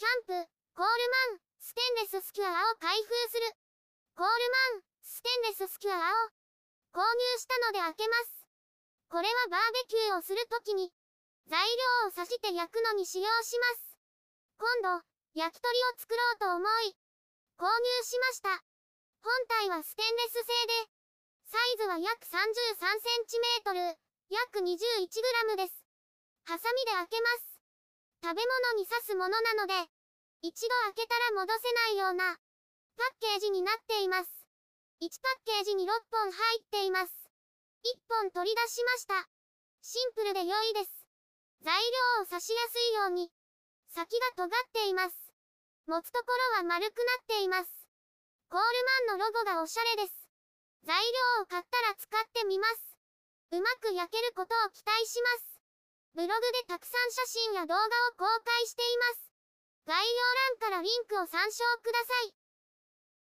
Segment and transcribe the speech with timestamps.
[0.00, 3.44] キャンプ、コールマン、ステンレススキュアを開封する。
[4.16, 4.32] コール
[4.72, 6.00] マン、ステンレススキュアを
[6.96, 8.48] 購入したので開けます。
[9.12, 10.88] これはバーベキューをするときに
[11.44, 11.60] 材
[12.04, 14.00] 料を刺して焼くのに使用します。
[14.56, 15.04] 今度、
[15.36, 16.96] 焼き鳥を作ろうと思い、
[17.60, 18.48] 購入しました。
[19.20, 19.28] 本
[19.60, 20.88] 体はステンレス製で、
[21.52, 22.40] サイズは約33
[22.80, 23.80] センチメートル、
[24.32, 25.84] 約21グラムです。
[26.48, 27.55] ハサミで開けます。
[28.22, 28.42] 食べ
[28.72, 29.74] 物に刺すものなので、
[30.42, 32.36] 一度開けたら戻せないような、
[32.96, 34.30] パッケージになっています。
[35.00, 37.12] 1パッケージに6本入っています。
[37.84, 39.28] 1本取り出しました。
[39.82, 41.06] シンプルで良いです。
[41.62, 41.74] 材
[42.18, 43.30] 料を刺しやすいように、
[43.94, 45.16] 先が尖っています。
[45.86, 47.70] 持つところは丸くなっています。
[48.48, 48.66] コール
[49.08, 50.14] マンのロゴがおしゃれです。
[50.84, 50.96] 材
[51.38, 52.96] 料を買ったら使ってみます。
[53.52, 55.55] うまく焼けることを期待します。
[56.14, 59.30] ブログでたくさん写真や動画を公開しています。
[59.86, 60.04] 概要
[60.60, 62.45] 欄からリンクを参照ください。